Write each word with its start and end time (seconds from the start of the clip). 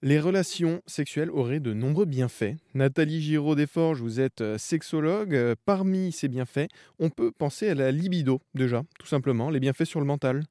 Les 0.00 0.20
relations 0.20 0.80
sexuelles 0.86 1.30
auraient 1.30 1.58
de 1.58 1.72
nombreux 1.72 2.04
bienfaits. 2.04 2.54
Nathalie 2.74 3.20
Giraud 3.20 3.56
Desforges, 3.56 4.00
vous 4.00 4.20
êtes 4.20 4.40
euh, 4.42 4.56
sexologue. 4.56 5.34
Euh, 5.34 5.56
Parmi 5.64 6.12
ces 6.12 6.28
bienfaits, 6.28 6.68
on 7.00 7.10
peut 7.10 7.32
penser 7.32 7.68
à 7.68 7.74
la 7.74 7.90
libido, 7.90 8.40
déjà, 8.54 8.82
tout 9.00 9.08
simplement, 9.08 9.50
les 9.50 9.58
bienfaits 9.58 9.86
sur 9.86 9.98
le 9.98 10.06
mental. 10.06 10.42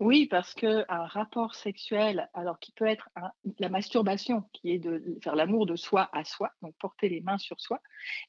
Oui, 0.00 0.26
parce 0.26 0.54
qu'un 0.54 0.84
rapport 0.88 1.54
sexuel, 1.54 2.28
alors 2.32 2.58
qui 2.58 2.72
peut 2.72 2.86
être 2.86 3.08
un- 3.14 3.30
la 3.60 3.68
masturbation, 3.68 4.42
qui 4.54 4.70
est 4.72 4.78
de 4.78 5.18
faire 5.22 5.36
l'amour 5.36 5.66
de 5.66 5.76
soi 5.76 6.08
à 6.14 6.24
soi, 6.24 6.50
donc 6.62 6.74
porter 6.80 7.10
les 7.10 7.20
mains 7.20 7.38
sur 7.38 7.60
soi, 7.60 7.78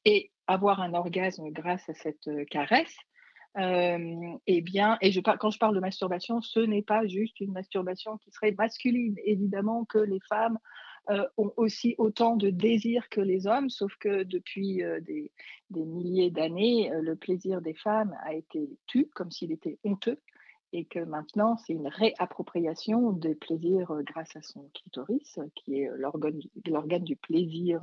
et 0.04 0.30
avoir 0.48 0.82
un 0.82 0.94
orgasme 0.94 1.50
grâce 1.52 1.88
à 1.90 1.94
cette 1.94 2.28
euh, 2.28 2.44
caresse, 2.52 2.96
euh, 3.58 4.38
eh 4.48 4.62
bien, 4.62 4.98
et 5.02 5.12
je, 5.12 5.20
quand 5.22 5.50
je 5.52 5.60
parle 5.60 5.76
de 5.76 5.80
masturbation, 5.80 6.42
ce 6.42 6.60
n'est 6.60 6.82
pas 6.82 7.06
juste 7.06 7.40
une 7.40 7.52
masturbation 7.52 8.18
qui 8.18 8.32
serait 8.32 8.56
masculine. 8.58 9.16
Évidemment 9.26 9.86
que 9.86 10.00
les 10.00 10.20
femmes 10.28 10.58
euh, 11.10 11.28
ont 11.36 11.52
aussi 11.58 11.96
autant 11.98 12.38
de 12.38 12.50
désir 12.50 13.10
que 13.10 13.20
les 13.20 13.46
hommes, 13.46 13.70
sauf 13.70 13.94
que 13.98 14.24
depuis 14.24 14.84
euh, 14.84 15.02
des, 15.02 15.32
milliers 15.70 16.32
d'années, 16.32 16.94
euh, 16.94 17.02
le 17.02 17.18
plaisir 17.18 17.62
des 17.62 17.74
femmes 17.74 18.16
a 18.24 18.34
été 18.34 18.70
tu, 18.88 19.10
comme 19.14 19.30
s'il 19.30 19.52
était 19.52 19.78
honteux 19.84 20.22
et 20.72 20.86
que 20.86 21.00
maintenant, 21.00 21.58
c'est 21.58 21.74
une 21.74 21.90
réappropriation 21.90 23.12
des 23.12 23.36
plaisirs 23.36 23.94
grâce 24.06 24.34
à 24.38 24.42
son 24.42 24.70
clitoris, 24.74 25.38
qui 25.56 25.82
est 25.82 25.90
l'organe 25.98 27.04
du 27.04 27.16
plaisir 27.18 27.82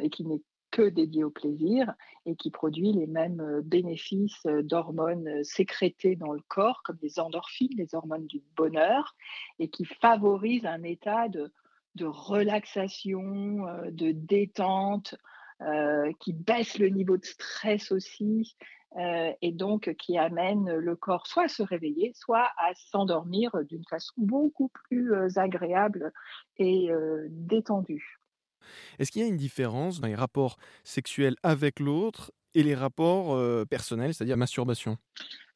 et 0.00 0.08
qui 0.08 0.24
n'est 0.24 0.40
dédié 0.82 1.24
au 1.24 1.30
plaisir 1.30 1.94
et 2.26 2.36
qui 2.36 2.50
produit 2.50 2.92
les 2.92 3.06
mêmes 3.06 3.40
euh, 3.40 3.60
bénéfices 3.62 4.44
euh, 4.46 4.62
d'hormones 4.62 5.28
euh, 5.28 5.42
sécrétées 5.42 6.16
dans 6.16 6.32
le 6.32 6.42
corps, 6.48 6.82
comme 6.84 6.98
les 7.02 7.18
endorphines, 7.18 7.76
les 7.76 7.94
hormones 7.94 8.26
du 8.26 8.42
bonheur, 8.56 9.16
et 9.58 9.68
qui 9.68 9.84
favorise 9.84 10.66
un 10.66 10.82
état 10.82 11.28
de, 11.28 11.50
relaxation, 12.00 13.66
de 13.90 14.12
détente, 14.12 15.16
qui 16.20 16.32
baisse 16.32 16.78
le 16.78 16.90
niveau 16.90 17.16
de 17.16 17.24
stress 17.24 17.90
aussi, 17.90 18.56
et 18.96 19.50
donc 19.50 19.92
qui 19.98 20.16
amène 20.16 20.76
le 20.76 20.94
corps 20.94 21.26
soit 21.26 21.46
à 21.46 21.48
se 21.48 21.64
réveiller, 21.64 22.12
soit 22.14 22.48
à 22.56 22.72
s'endormir 22.76 23.50
d'une 23.64 23.82
façon 23.90 24.14
beaucoup 24.16 24.68
plus 24.68 25.12
agréable 25.36 26.12
et 26.58 26.88
détendue. 27.30 28.20
Est-ce 28.98 29.10
qu'il 29.10 29.22
y 29.22 29.24
a 29.24 29.28
une 29.28 29.36
différence 29.36 30.00
dans 30.00 30.08
les 30.08 30.14
rapports 30.14 30.56
sexuels 30.84 31.36
avec 31.42 31.80
l'autre 31.80 32.32
et 32.54 32.62
les 32.62 32.74
rapports 32.74 33.34
euh, 33.34 33.64
personnels, 33.64 34.14
c'est-à-dire 34.14 34.36
masturbation? 34.36 34.96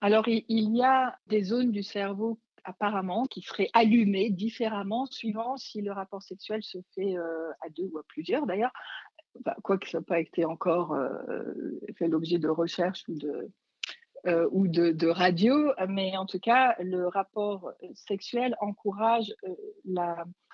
Alors, 0.01 0.27
il, 0.29 0.77
y 0.77 0.83
a 0.83 1.17
des 1.27 1.43
zones 1.43 1.71
du 1.71 1.83
cerveau 1.83 2.39
apparemment 2.65 3.27
qui 3.27 3.43
seraient 3.43 3.71
allumées 3.73 4.31
différemment 4.31 5.07
suivant 5.07 5.57
si 5.57 5.83
le 5.83 5.93
rapport 5.93 6.23
sexuel 6.23 6.63
se 6.63 6.79
fait 6.95 7.17
euh, 7.17 7.51
à 7.61 7.69
deux 7.71 7.91
ou 7.93 7.99
à 7.99 8.03
plusieurs 8.07 8.47
d'ailleurs, 8.47 8.73
quoique 9.63 9.89
ça 9.89 9.99
n'a 9.99 10.05
pas 10.05 10.21
été 10.21 10.45
encore 10.45 10.93
euh, 10.93 11.11
fait 11.97 12.07
l'objet 12.07 12.39
de 12.39 12.49
recherches 12.49 13.05
ou 13.09 14.69
de, 14.69 15.09
radio, 15.09 15.73
mais 15.89 16.17
en 16.17 16.27
tout 16.27 16.39
cas, 16.39 16.77
le 16.79 17.09
rapport 17.09 17.73
sexuel 17.95 18.55
encourage 18.61 19.35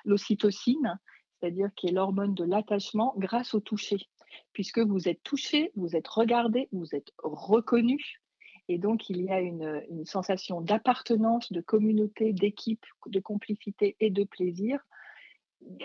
l'ocytocine, 0.04 0.98
c'est-à-dire 1.41 1.70
qui 1.75 1.89
est 1.89 1.92
l'hormone 1.92 2.34
de 2.34 2.44
l'attachement, 2.44 3.14
grâce 3.17 3.55
au 3.55 3.61
toucher. 3.61 4.08
Puisque 4.53 4.78
vous 4.78 5.08
êtes 5.08 5.22
touché, 5.22 5.72
vous 5.77 5.97
êtes 5.97 6.08
regardé, 6.08 6.69
vous 6.72 6.94
êtes 6.94 7.12
reconnu, 7.22 8.20
et 8.69 8.78
donc 8.78 9.08
il 9.08 9.22
y 9.22 9.31
a 9.31 9.41
une, 9.41 9.83
une 9.91 10.05
sensation 10.05 10.61
d'appartenance, 10.61 11.50
de 11.53 11.61
communauté, 11.61 12.33
d'équipe, 12.33 12.84
de 13.06 13.20
complicité 13.20 13.97
et 14.00 14.11
de 14.11 14.25
plaisir 14.25 14.81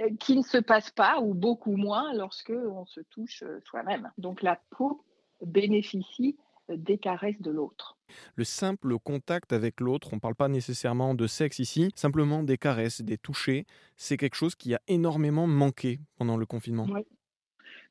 euh, 0.01 0.09
qui 0.19 0.35
ne 0.35 0.43
se 0.43 0.57
passe 0.57 0.91
pas 0.91 1.19
ou 1.21 1.33
beaucoup 1.33 1.77
moins 1.77 2.13
lorsque 2.13 2.51
on 2.51 2.85
se 2.85 2.99
touche 3.01 3.43
euh, 3.43 3.59
soi-même. 3.65 4.11
Donc 4.17 4.41
la 4.41 4.59
peau 4.71 5.03
bénéficie 5.41 6.37
des 6.69 6.97
caresses 6.97 7.41
de 7.41 7.51
l'autre. 7.51 7.97
Le 8.35 8.43
simple 8.43 8.97
contact 8.99 9.53
avec 9.53 9.79
l'autre, 9.79 10.09
on 10.13 10.17
ne 10.17 10.21
parle 10.21 10.35
pas 10.35 10.47
nécessairement 10.47 11.13
de 11.15 11.27
sexe 11.27 11.59
ici, 11.59 11.91
simplement 11.95 12.43
des 12.43 12.57
caresses, 12.57 13.01
des 13.01 13.17
touchés, 13.17 13.65
c'est 13.97 14.17
quelque 14.17 14.35
chose 14.35 14.55
qui 14.55 14.73
a 14.73 14.81
énormément 14.87 15.47
manqué 15.47 15.99
pendant 16.17 16.37
le 16.37 16.45
confinement. 16.45 16.87
Oui. 16.89 17.05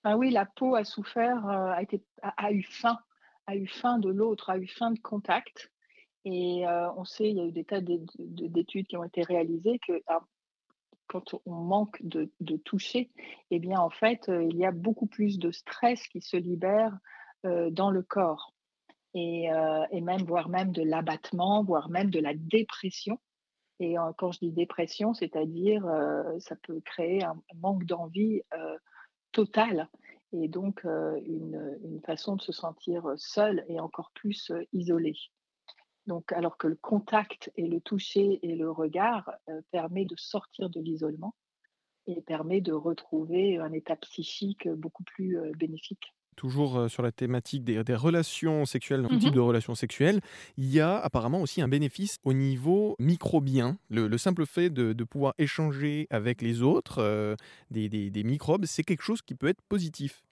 Ah 0.05 0.16
oui, 0.16 0.31
la 0.31 0.47
peau 0.47 0.75
a 0.75 0.84
souffert, 0.84 1.47
euh, 1.49 1.71
a, 1.71 1.83
été, 1.83 2.03
a, 2.22 2.47
a 2.47 2.53
eu 2.53 2.62
faim, 2.62 2.99
a 3.47 3.56
eu 3.56 3.66
faim 3.66 3.99
de 3.99 4.10
l'autre, 4.10 4.50
a 4.50 4.59
eu 4.59 4.66
faim 4.66 4.91
de 4.91 4.99
contact. 4.99 5.71
Et 6.25 6.66
euh, 6.66 6.91
on 6.97 7.04
sait, 7.04 7.28
il 7.31 7.37
y 7.37 7.41
a 7.41 7.44
eu 7.44 7.53
des 7.53 7.65
tas 7.65 7.81
d'é- 7.81 8.00
de- 8.19 8.47
d'études 8.47 8.87
qui 8.87 8.97
ont 8.97 9.04
été 9.04 9.22
réalisées 9.22 9.81
que 9.87 10.03
quand 11.09 11.34
on 11.47 11.53
manque 11.53 11.99
de, 12.03 12.31
de 12.41 12.56
toucher, 12.56 13.10
eh 13.50 13.59
bien 13.59 13.78
en 13.78 13.91
fait, 13.91 14.28
euh, 14.28 14.44
il 14.44 14.56
y 14.56 14.65
a 14.65 14.71
beaucoup 14.71 15.06
plus 15.06 15.39
de 15.39 15.50
stress 15.50 16.06
qui 16.09 16.21
se 16.21 16.37
libère 16.37 16.97
euh, 17.44 17.71
dans 17.71 17.91
le 17.91 18.03
corps. 18.03 18.52
Et, 19.15 19.53
euh, 19.53 19.84
et 19.91 20.00
même, 20.00 20.23
voire 20.23 20.49
même 20.49 20.73
de 20.73 20.83
l'abattement, 20.83 21.62
voire 21.62 21.91
même 21.91 22.11
de 22.11 22.21
la 22.21 22.34
dépression. 22.34 23.19
Et 23.83 23.97
quand 24.17 24.31
je 24.31 24.39
dis 24.39 24.53
dépression, 24.53 25.12
c'est-à-dire 25.12 25.84
euh, 25.87 26.39
ça 26.39 26.55
peut 26.55 26.81
créer 26.84 27.25
un 27.25 27.37
manque 27.56 27.84
d'envie 27.84 28.41
euh, 28.55 28.78
total 29.33 29.89
et 30.33 30.47
donc 30.47 30.84
euh, 30.84 31.21
une, 31.27 31.78
une 31.83 32.01
façon 32.01 32.37
de 32.37 32.43
se 32.43 32.53
sentir 32.53 33.12
seul 33.17 33.65
et 33.69 33.81
encore 33.81 34.12
plus 34.15 34.53
isolé. 34.72 35.17
Donc, 36.06 36.33
alors 36.33 36.59
que 36.59 36.69
le 36.69 36.77
contact 36.77 37.51
et 37.56 37.67
le 37.67 37.81
toucher 37.81 38.39
et 38.43 38.55
le 38.55 38.71
regard 38.71 39.33
permet 39.72 40.05
de 40.05 40.17
sortir 40.17 40.71
de 40.71 40.81
l'isolement 40.81 41.34
et 42.06 42.21
permet 42.22 42.61
de 42.61 42.72
retrouver 42.72 43.59
un 43.59 43.72
état 43.72 43.97
psychique 43.97 44.69
beaucoup 44.69 45.05
plus 45.05 45.39
bénéfique. 45.56 46.12
Toujours 46.37 46.88
sur 46.91 47.03
la 47.03 47.12
thématique 47.12 47.62
des, 47.65 47.84
des 47.84 47.94
relations 47.94 48.65
sexuelles, 48.65 49.03
tout 49.09 49.15
Mhm. 49.15 49.20
type 49.20 49.34
de 49.34 49.41
relations 49.41 49.75
sexuelles, 49.75 50.20
il 50.56 50.70
y 50.72 50.81
a 50.81 50.98
apparemment 50.98 51.41
aussi 51.43 51.60
un 51.62 51.69
bénéfice 51.69 52.16
au 52.25 52.32
niveau 52.32 52.97
microbien. 52.98 53.78
Le, 53.91 54.09
le 54.09 54.19
simple 54.19 54.47
fait 54.47 54.71
de, 54.71 54.92
de 54.92 55.04
pouvoir 55.04 55.34
échanger 55.38 56.06
avec 56.10 56.41
les 56.42 56.62
autres, 56.62 56.98
euh, 57.00 57.37
des, 57.71 57.88
des- 57.88 58.10
des 58.10 58.25
microbes, 58.25 58.65
c'est 58.65 58.82
quelque 58.82 59.03
chose 59.03 59.22
qui 59.22 59.34
peut 59.34 59.48
être 59.48 59.62
positif. 59.69 60.22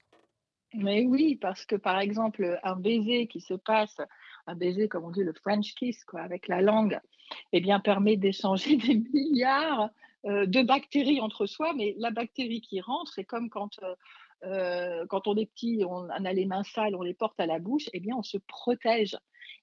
Mais 0.73 1.05
oui, 1.05 1.37
parce 1.41 1.67
que 1.67 1.75
par 1.77 1.99
exemple, 1.99 2.59
un 2.63 2.77
baiser 2.77 3.27
qui 3.27 3.41
se 3.41 3.55
passe, 3.55 3.97
un 4.47 4.55
baiser 4.55 4.89
comme 4.89 5.05
on 5.05 5.11
dit 5.11 5.25
le 5.25 5.33
French 5.33 5.75
kiss, 5.75 6.05
quoi, 6.05 6.21
avec 6.21 6.47
la 6.49 6.63
langue, 6.63 6.99
eh 7.53 7.61
bien, 7.61 7.81
permet 7.81 8.17
d'échanger 8.17 8.77
des 8.77 9.03
milliards 9.13 9.91
de 10.25 10.63
bactéries 10.63 11.21
entre 11.21 11.47
soi. 11.47 11.73
Mais 11.75 11.95
la 11.99 12.11
bactérie 12.11 12.61
qui 12.61 12.81
rentre, 12.81 13.13
c'est 13.15 13.25
comme 13.25 13.51
quand, 13.51 13.79
euh, 13.83 13.95
euh, 14.45 15.07
quand 15.09 15.27
on 15.27 15.37
est 15.37 15.47
petit, 15.47 15.83
on, 15.87 16.09
a 16.09 16.33
les 16.33 16.47
mains 16.47 16.65
sales, 16.65 16.95
on 16.95 17.03
les 17.03 17.15
porte 17.15 17.39
à 17.41 17.47
la 17.47 17.59
bouche, 17.59 17.89
eh 17.93 18.01
bien, 18.01 18.17
on 18.17 18.23
se 18.23 18.39
protège. 18.39 19.17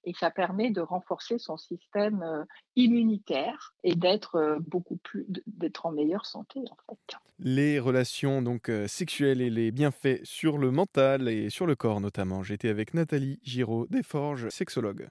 Et 0.03 0.13
ça 0.13 0.31
permet 0.31 0.69
de 0.69 0.79
renforcer 0.79 1.37
son 1.37 1.57
système 1.57 2.21
euh, 2.23 2.43
immunitaire 2.75 3.73
et 3.83 3.95
d'être 3.95 4.35
euh, 4.35 4.57
beaucoup 4.59 4.97
plus, 4.97 5.25
d'être 5.47 5.85
en 5.85 5.91
meilleure 5.91 6.25
santé. 6.25 6.61
Les 7.39 7.79
relations 7.79 8.41
donc 8.41 8.69
euh, 8.69 8.87
sexuelles 8.87 9.41
et 9.41 9.49
les 9.49 9.71
bienfaits 9.71 10.23
sur 10.23 10.57
le 10.57 10.71
mental 10.71 11.27
et 11.27 11.49
sur 11.49 11.65
le 11.65 11.75
corps 11.75 11.99
notamment. 11.99 12.41
J'étais 12.41 12.69
avec 12.69 12.93
Nathalie 12.93 13.39
Giraud 13.43 13.87
Desforges, 13.89 14.49
sexologue. 14.49 15.09